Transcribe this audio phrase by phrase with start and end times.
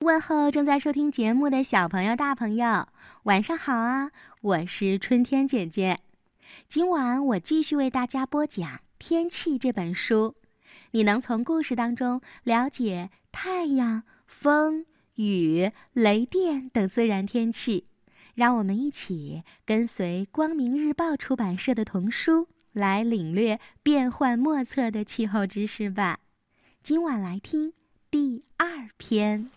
[0.00, 2.88] 问候正在收听节目的小朋友、大朋友，
[3.24, 4.10] 晚上好啊！
[4.40, 5.98] 我是春天姐姐。
[6.66, 8.66] 今晚我继续为大家播讲
[8.98, 10.36] 《天气》这本书。
[10.92, 14.86] 你能从故事当中了解太阳、风、
[15.16, 17.84] 雨、雷电等自然天气。
[18.34, 26.20] 让我们一起跟随光明日报出版社的童书，来领略变幻莫测的气候知识吧。
[26.82, 27.74] 今晚来听
[28.10, 29.50] 第二篇。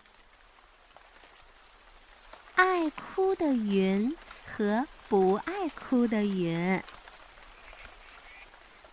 [2.55, 6.81] 爱哭的云和不爱哭的云。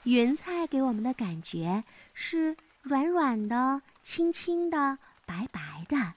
[0.05, 1.85] 云彩给我们的感觉
[2.15, 6.15] 是软软的、轻轻的、白白的，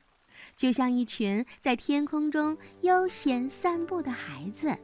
[0.56, 4.76] 就像一群在天空中悠闲散步的孩子。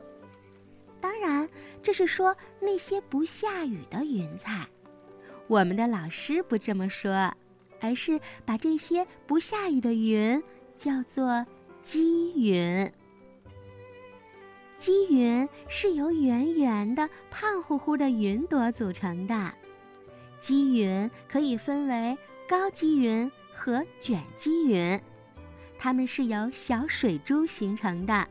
[1.00, 1.48] 当然，
[1.81, 4.67] 这是说那些不下雨的云彩。
[5.48, 7.34] 我们的老师不这么说，
[7.80, 10.44] 而是把这些不下雨的云
[10.76, 11.45] 叫做。
[11.81, 12.91] 积云，
[14.77, 19.53] 积云是由圆圆的、胖乎乎的云朵组成的。
[20.39, 25.02] 积云可以分为高积云和卷积云，
[25.77, 28.27] 它们是由小水珠形成的。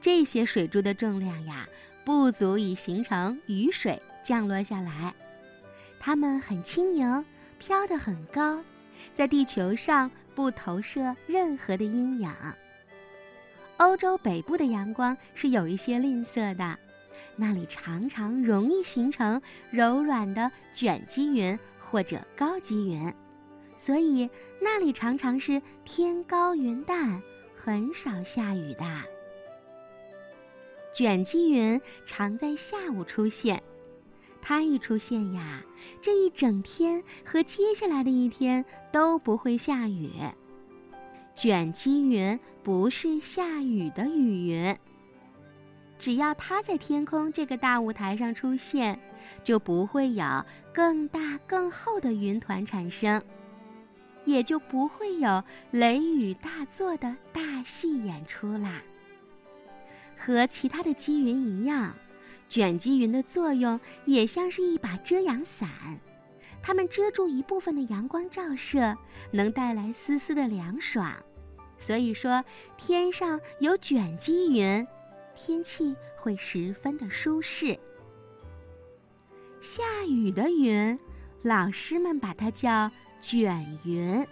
[0.00, 1.68] 这些水珠的重量呀，
[2.04, 5.14] 不足以形成雨水降落下来。
[6.00, 7.24] 它们很轻盈，
[7.58, 8.62] 飘得很高，
[9.14, 12.30] 在地球上不投射任何的阴影。
[13.80, 16.78] 欧洲北部的阳光是有一些吝啬的，
[17.34, 23.10] 那里常常容易形成柔软的卷积云或者高积云，
[23.78, 24.28] 所以
[24.60, 27.22] 那里常常是天高云淡，
[27.56, 28.84] 很少下雨的。
[30.92, 33.62] 卷积云常在下午出现，
[34.42, 35.64] 它一出现呀，
[36.02, 40.10] 这一整天和接下来的一天都不会下雨。
[41.34, 44.76] 卷积云不是下雨的雨云。
[45.98, 48.98] 只要它在天空这个大舞台上出现，
[49.44, 53.22] 就不会有更大更厚的云团产生，
[54.24, 58.82] 也就不会有雷雨大作的大戏演出啦。
[60.16, 61.94] 和其他的积云一样，
[62.48, 65.68] 卷积云的作用也像是一把遮阳伞，
[66.62, 68.96] 它们遮住一部分的阳光照射，
[69.32, 71.14] 能带来丝丝的凉爽。
[71.78, 72.44] 所以说，
[72.76, 74.86] 天上有卷积云，
[75.34, 77.78] 天气会十分的舒适。
[79.60, 80.98] 下雨的云，
[81.42, 84.26] 老师们把它叫卷云，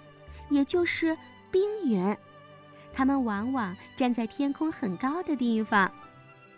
[0.50, 1.16] 也就是
[1.50, 2.16] 冰云。
[2.92, 5.90] 它们往往站在天空很高的地方，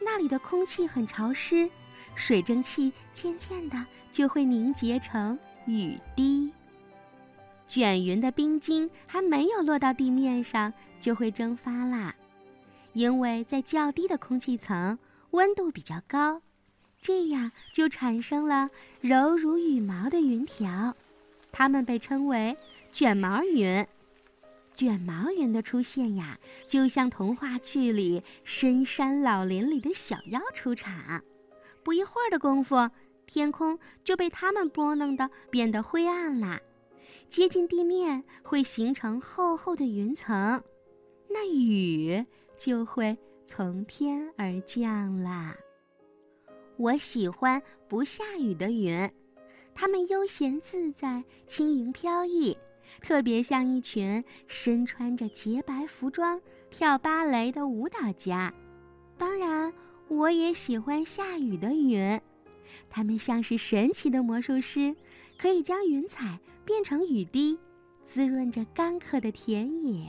[0.00, 1.70] 那里的空气很潮湿，
[2.14, 6.52] 水蒸气渐渐的就会凝结成雨滴。
[7.66, 12.14] 卷云的冰晶还没有落到地面上，就会蒸发啦，
[12.92, 14.98] 因为在较低的空气层，
[15.30, 16.42] 温度比较高，
[17.00, 20.96] 这样就产生了柔如羽毛的云条，
[21.52, 22.56] 它们被称为
[22.90, 23.86] 卷毛云。
[24.72, 31.22] 卷毛云的出现呀，就像童话剧里深山老林里的小妖出场，
[31.84, 32.90] 不一会儿的功夫，
[33.32, 36.60] 天空就被它们拨弄的变得灰暗啦。
[37.28, 40.60] 接近地面会形成厚厚的云层，
[41.28, 42.26] 那雨
[42.58, 45.54] 就会从天而降啦。
[46.76, 49.08] 我喜欢不下雨的云，
[49.76, 52.58] 它们悠闲自在、轻盈飘逸，
[53.00, 58.52] 特别像一群身穿着洁白服装跳芭蕾的舞蹈家。
[59.16, 59.72] 当然，
[60.08, 62.20] 我也喜欢下雨的云，
[62.88, 64.94] 它们像是神奇的魔术师，
[65.38, 66.38] 可以将云彩。
[66.62, 67.58] 变成雨滴，
[68.04, 70.08] 滋润着干渴的田野，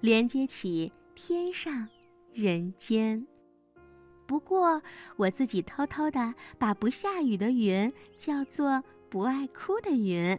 [0.00, 1.88] 连接起天上
[2.30, 3.26] 人间。
[4.26, 4.82] 不过，
[5.16, 10.38] 我自己偷偷的把不下雨的云叫做不爱哭的云，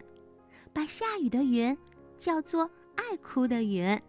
[0.71, 1.75] 把下雨的云
[2.19, 3.99] 叫做爱哭的云。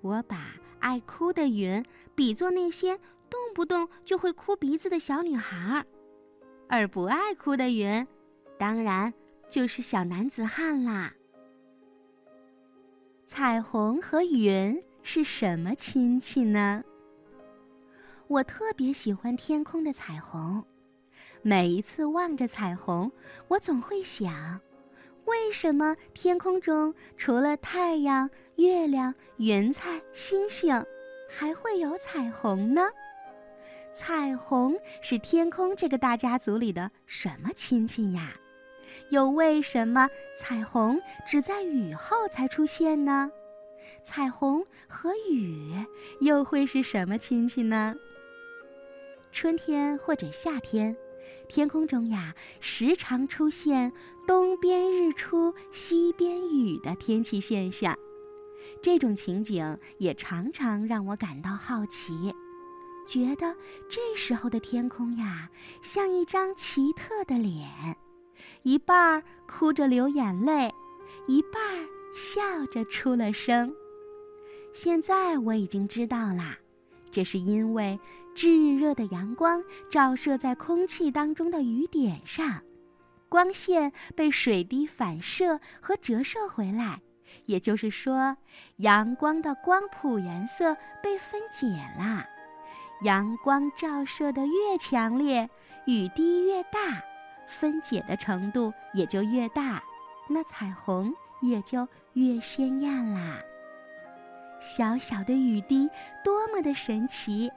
[0.00, 1.82] 我把爱哭的云
[2.14, 2.96] 比作那些
[3.28, 5.86] 动不动就会哭鼻子的小女孩儿，
[6.68, 8.06] 而不爱哭的云，
[8.58, 9.12] 当然。
[9.50, 11.14] 就是小男子汉啦。
[13.26, 16.84] 彩虹和云是什么亲戚呢？
[18.26, 20.62] 我特别喜欢天空的彩虹，
[21.40, 23.10] 每一次望着彩虹，
[23.48, 24.60] 我总会想：
[25.24, 30.84] 为什么天空中除了太阳、月亮、云彩、星星，
[31.26, 32.82] 还会有彩虹呢？
[33.94, 38.32] 彩虹是天空这个大家族里的什么亲戚呀？
[39.10, 40.08] 又为什么
[40.38, 43.30] 彩虹只在雨后才出现呢？
[44.04, 45.74] 彩虹和雨
[46.20, 47.94] 又会是什么亲戚呢？
[49.30, 50.96] 春天或者夏天，
[51.48, 53.92] 天空中呀，时常出现
[54.26, 57.96] 东边日出西边雨的天气现象。
[58.82, 62.32] 这种情景也常常让我感到好奇，
[63.08, 63.56] 觉得
[63.88, 65.48] 这时候的天空呀，
[65.82, 67.66] 像一张奇特的脸，
[68.64, 70.70] 一半儿哭着流眼泪，
[71.26, 73.74] 一半儿笑着出了声。
[74.74, 76.58] 现在我已经知道啦，
[77.10, 77.98] 这是因为
[78.34, 82.62] 炙热的阳光照射在空气当中的雨点上，
[83.30, 87.00] 光线被水滴反射和折射回来。
[87.46, 88.36] 也就是说，
[88.76, 91.66] 阳光的光谱颜色被分解
[91.98, 92.26] 了。
[93.02, 95.48] 阳光照射的越强烈，
[95.86, 97.02] 雨滴越大，
[97.46, 99.82] 分解的程度也就越大，
[100.28, 103.40] 那彩虹也就越鲜艳啦。
[104.60, 105.88] 小小的雨滴
[106.24, 107.50] 多么的神奇，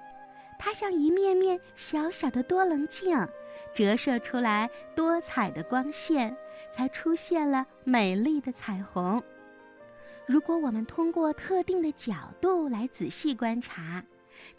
[0.60, 3.28] 它像一面面小小的多棱镜，
[3.74, 6.38] 折射出来多彩的光线，
[6.72, 9.22] 才出现了美丽的彩虹。
[10.28, 14.04] 如果我们通过特定的角度来仔细观察，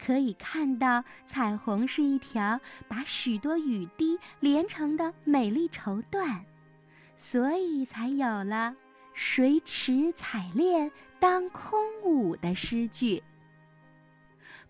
[0.03, 6.39] 可以看到彩虹是一条把许多雨滴连成的美丽绸缎，
[7.15, 8.75] 所以才有了
[9.13, 13.23] “水池彩练当空舞”的诗句。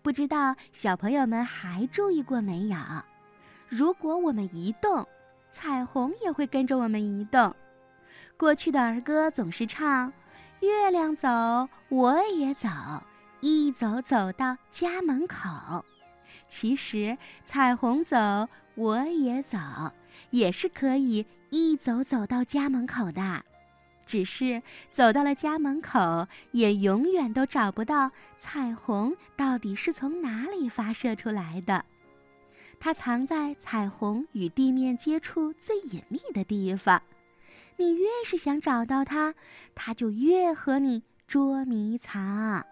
[0.02, 2.76] 不知道小朋友们还注意过没有？
[3.68, 5.06] 如果我们移动，
[5.50, 7.54] 彩虹也会跟着我们移动。
[8.36, 10.12] 过去的儿歌总是唱。
[10.60, 11.28] 月亮走，
[11.90, 12.68] 我也走，
[13.44, 15.84] 一走走到家门口。
[16.48, 19.58] 其实彩虹走，我也走，
[20.30, 23.44] 也是可以一走走到家门口的。
[24.06, 31.84] 只是走到了家门口，也永远都找不到彩虹到底是从哪里发射出来的。
[32.80, 37.02] 它藏在彩虹与地面接触最隐秘的地方。
[37.76, 39.34] 你越是想找到它，
[39.74, 42.64] 它就越和你捉迷藏。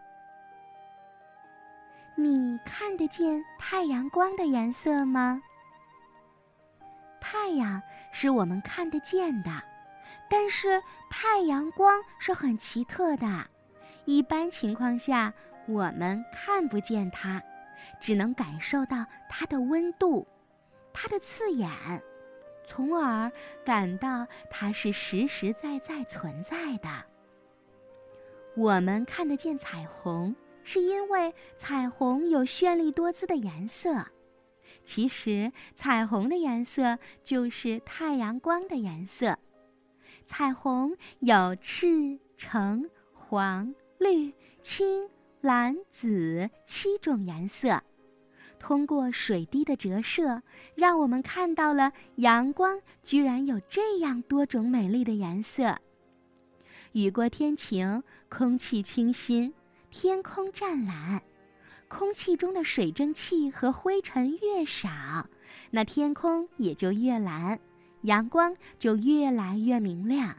[2.23, 5.43] 你看得见太阳光的颜色吗？
[7.21, 7.83] 太阳
[8.13, 9.51] 是我们看得见的，
[10.31, 10.81] 但是
[11.11, 13.27] 太阳光是很奇特的。
[14.05, 15.35] 一般情况下，
[15.67, 17.43] 我们看不见它，
[17.99, 20.25] 只能感受到它的温度，
[20.93, 21.69] 它的刺眼。
[22.65, 23.33] 从而
[23.65, 26.89] 感到它是实实在在存在的。
[28.55, 34.06] 我们看得见彩虹，是因为彩虹有绚丽多姿的颜色。
[34.85, 39.38] 其实，彩虹的颜色就是太阳光的颜色。
[40.26, 45.09] 彩虹有赤、橙、黄、绿、青、
[45.41, 47.82] 蓝、紫七种颜色。
[48.59, 50.43] 通过水滴的折射，
[50.76, 55.76] 让我们看到了阳光居然有这样多种美丽的颜色。
[56.93, 59.53] 雨过天晴，空气清新，
[59.93, 61.23] 天空湛蓝，
[61.87, 64.89] 空气中的水蒸气和灰尘越少，
[65.71, 67.61] 那天空也就越蓝，
[68.00, 70.35] 阳光就越来越明亮。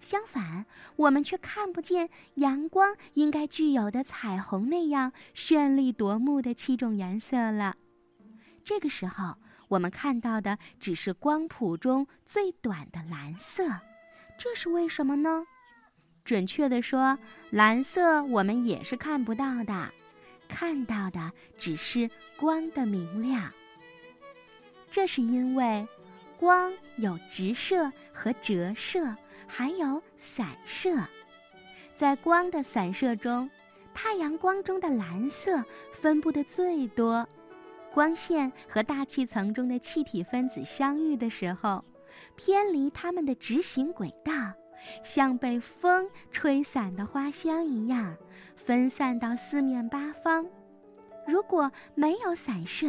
[0.00, 0.64] 相反，
[0.96, 7.76] 我们却看不见阳光应该具有的彩虹那样绚丽夺目的七种颜色了。
[8.64, 9.36] 这个时候，
[9.68, 13.68] 我们看到的只是光谱中最短的蓝色，
[14.38, 15.46] 这是为什么呢？
[16.24, 17.18] 准确的说，
[17.50, 19.90] 蓝色我们也是看不到的，
[20.48, 23.52] 看到的只是光的明亮。
[24.90, 25.86] 这是因为，
[26.38, 29.16] 光有直射和折射。
[29.54, 31.06] 还有散射，
[31.94, 33.50] 在光的散射中，
[33.92, 35.62] 太阳光中的蓝色
[35.92, 37.28] 分布的最多。
[37.92, 41.84] 光线和大气层中的气体分子相遇的时候，
[42.34, 44.32] 偏离它们的直行轨道，
[45.02, 48.16] 像被风吹散的花香一样，
[48.56, 50.46] 分散到四面八方。
[51.26, 52.88] 如果没有散射，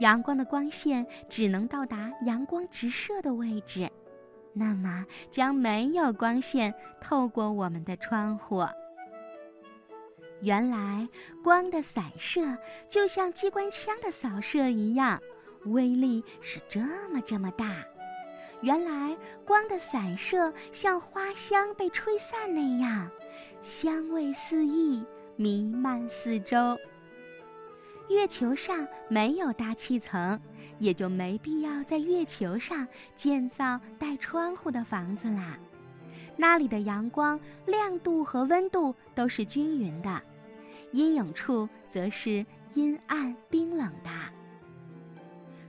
[0.00, 3.90] 阳光的光线只能到达阳光直射的位置。
[4.52, 8.64] 那么将没有光线透过我们的窗户。
[10.40, 11.08] 原来
[11.42, 15.20] 光的散射就像机关枪的扫射一样，
[15.64, 17.84] 威力是这么这么大。
[18.64, 23.10] 原来光的散射像花香被吹散那样，
[23.60, 25.04] 香味四溢，
[25.36, 26.78] 弥漫四周。
[28.08, 30.40] 月球上没有大气层。
[30.80, 35.56] 也就没必要在月球上建造带窗户的房子啦。
[36.36, 40.20] 那里的阳光亮度和温度都是均匀的，
[40.90, 42.44] 阴影处则是
[42.74, 44.10] 阴暗冰冷的。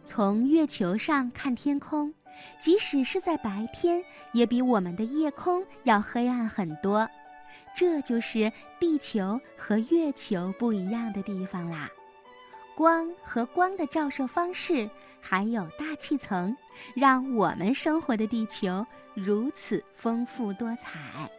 [0.04, 2.12] 从月球上看天空，
[2.60, 7.10] 即使是在白天，也比我们的夜空要黑暗很多。
[7.76, 11.90] 这就是地球和月球不一样的地方啦。
[12.76, 14.90] 光和光的照射方式，
[15.22, 16.56] 还有大气层，
[16.94, 21.30] 让我们生活的地球如此丰富多彩。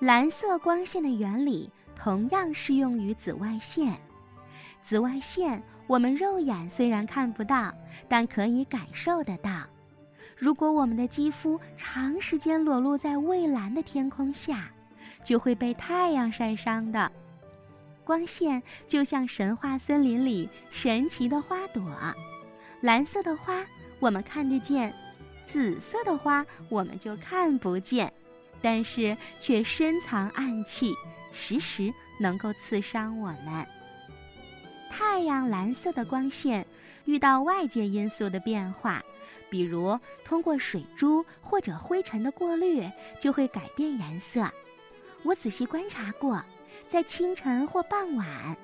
[0.00, 3.98] 蓝色光线的原理同样适用于紫外线。
[4.84, 7.74] 紫外线我们肉眼虽然看不到，
[8.06, 9.62] 但可以感受得到。
[10.36, 14.70] 如果我们的肌肤长时间裸露在蔚蓝的天空下，
[15.24, 17.10] 就会被太阳晒伤的。
[18.04, 21.82] 光线就像神话森林里神奇的花朵，
[22.82, 23.64] 蓝色的花
[23.98, 24.94] 我们看得见，
[25.46, 28.12] 紫色的花我们就看不见，
[28.60, 30.92] 但是却深藏暗器，
[31.32, 33.66] 时时能够刺伤我们。
[34.96, 36.64] 太阳蓝色的光线
[37.04, 39.02] 遇到外界因素的变化，
[39.50, 44.48] 比如通过水珠或者灰尘的过滤，就会改变颜色。
[45.24, 46.40] 我仔细观察过。
[46.86, 48.56] 在清晨或傍晚，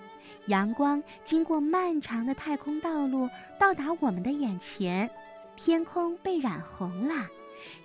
[0.46, 5.10] 阳光经过漫长的太空道路到达我们的眼前，
[5.56, 7.26] 天空被染红了，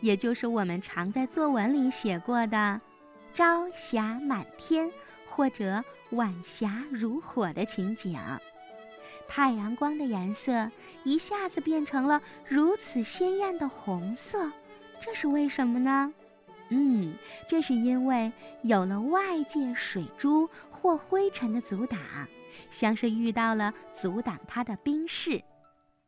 [0.01, 2.79] 也就是我们常在作文里写过的
[3.33, 4.91] “朝霞满天”
[5.27, 5.83] 或者
[6.15, 8.19] “晚霞如火”的情景。
[9.27, 10.69] 太阳光的颜色
[11.03, 14.51] 一下子变成了如此鲜艳的红色，
[14.99, 16.13] 这是为什么呢？
[16.69, 17.15] 嗯，
[17.47, 18.31] 这是因为
[18.61, 21.99] 有了外界水珠或灰尘的阻挡，
[22.69, 25.41] 像是遇到了阻挡它的冰室，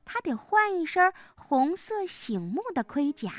[0.06, 3.32] 它得换一身红色醒目的盔甲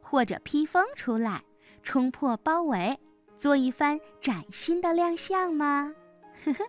[0.00, 1.42] 或者披风出来，
[1.82, 2.98] 冲破包围，
[3.38, 5.94] 做一番崭新的亮相吗？
[6.46, 6.64] 呵呵，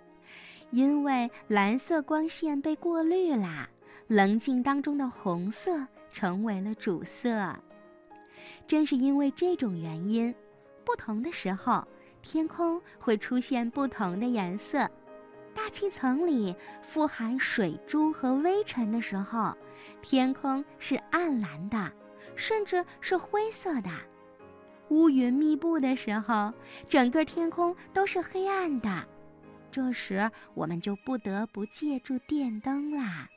[0.71, 3.69] 因为蓝色光线被过滤啦，
[4.07, 7.55] 棱镜当中的红色成为了主色。
[8.65, 10.33] 正是因为这种原因，
[10.83, 11.87] 不同的时候，
[12.23, 14.89] 天空会出现不同的颜色。
[15.53, 19.55] 大气层里富含水珠和微尘的时候，
[20.01, 21.91] 天空是暗蓝的，
[22.35, 23.89] 甚至是灰色的；
[24.89, 26.51] 乌云密布的时候，
[26.87, 29.07] 整个天空都是黑暗的。
[29.77, 33.29] 这时，我们就不得不借助电灯啦。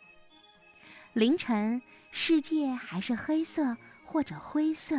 [1.12, 3.76] 凌晨，世界还是黑色。
[4.12, 4.99] 或者灰色，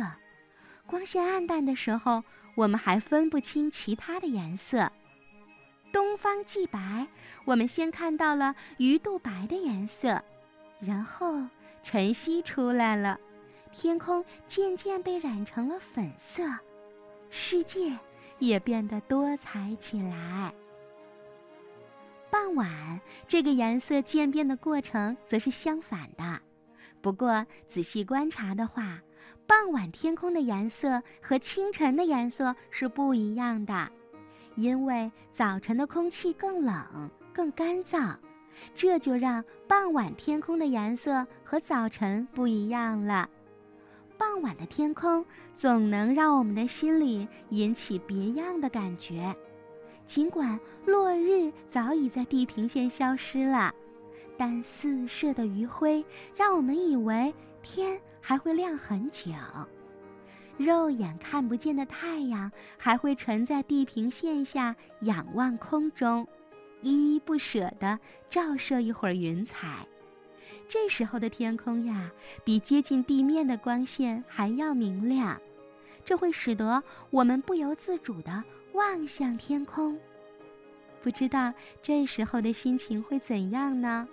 [0.86, 4.90] 光线暗淡的时候，我们还分不清其他的颜色。
[5.92, 7.06] 东方既白，
[7.44, 10.24] 我们先看到了鱼肚白的颜色，
[10.80, 11.42] 然后
[11.82, 13.20] 晨曦出来了，
[13.70, 16.42] 天空渐渐被染成了粉色，
[17.28, 17.98] 世界
[18.38, 20.54] 也变得多彩起来。
[22.32, 22.98] 傍晚，
[23.28, 26.40] 这个颜色渐变的过程则是相反的。
[27.02, 28.98] 不过仔细观察的话，
[29.46, 33.86] 傍晚天空的颜色和清晨的颜色是不一样的，
[34.54, 38.16] 因为早晨的空气更冷、更干燥，
[38.74, 43.28] 这就让傍晚天空的颜色和早晨不一样了。
[44.16, 45.22] 傍晚的天空
[45.54, 49.36] 总能让我们的心里引起别样的感觉，
[50.06, 53.74] 尽管落日早已在地平线消失了。
[54.36, 56.04] 但四射的余晖
[56.34, 57.32] 让我们以为
[57.62, 59.30] 天还会亮很久，
[60.56, 66.26] 肉眼看不见的太阳还会沉在地平线下仰望空中，
[66.80, 69.86] 依依不舍地照射一会儿云彩。
[70.68, 72.10] 这时候的天空呀，
[72.44, 75.40] 比接近地面的光线还要明亮，
[76.04, 78.42] 这会使得我们不由自主地
[78.72, 79.98] 望向天空。
[81.02, 81.52] 不知道
[81.82, 84.06] 这时候的心情会怎样呢？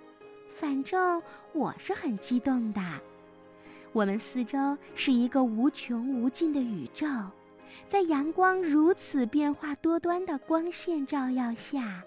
[0.52, 2.80] 反正我是很激动的。
[3.92, 7.06] 我们四周是一个无穷无尽的宇宙，
[7.88, 12.02] 在阳光如此变化多端的光线照耀下，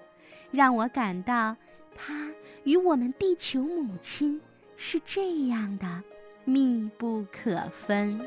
[0.52, 1.56] 让我感到
[1.96, 2.30] 它
[2.64, 4.40] 与我们地球母亲
[4.76, 6.04] 是这样的
[6.46, 8.20] 密不可分。